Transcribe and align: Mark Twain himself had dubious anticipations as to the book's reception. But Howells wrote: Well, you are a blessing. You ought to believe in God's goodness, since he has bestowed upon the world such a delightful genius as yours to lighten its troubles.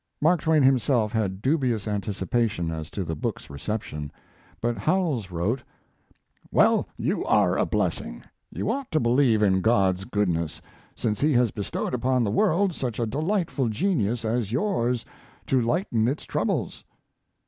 Mark 0.19 0.41
Twain 0.41 0.63
himself 0.63 1.11
had 1.11 1.43
dubious 1.43 1.87
anticipations 1.87 2.71
as 2.71 2.89
to 2.89 3.03
the 3.03 3.13
book's 3.15 3.51
reception. 3.51 4.11
But 4.59 4.75
Howells 4.79 5.29
wrote: 5.29 5.61
Well, 6.49 6.89
you 6.97 7.23
are 7.25 7.55
a 7.55 7.67
blessing. 7.67 8.23
You 8.51 8.71
ought 8.71 8.89
to 8.93 8.99
believe 8.99 9.43
in 9.43 9.61
God's 9.61 10.05
goodness, 10.05 10.59
since 10.95 11.21
he 11.21 11.33
has 11.33 11.51
bestowed 11.51 11.93
upon 11.93 12.23
the 12.23 12.31
world 12.31 12.73
such 12.73 12.97
a 12.99 13.05
delightful 13.05 13.69
genius 13.69 14.25
as 14.25 14.51
yours 14.51 15.05
to 15.45 15.61
lighten 15.61 16.07
its 16.07 16.23
troubles. 16.25 16.83